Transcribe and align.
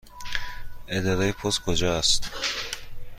اداره 0.87 1.31
پست 1.31 1.61
کجا 1.61 1.97
است؟ 1.97 2.31